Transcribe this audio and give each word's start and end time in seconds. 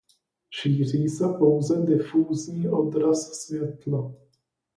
Šíří 0.61 1.09
se 1.09 1.23
pouze 1.39 1.85
difúzní 1.85 2.67
odraz 2.69 3.31
světla. 3.45 4.13